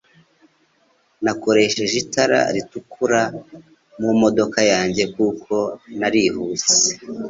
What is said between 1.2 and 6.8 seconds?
Nakoresheje itara ritukura mu modoka yanjye kuko narihuse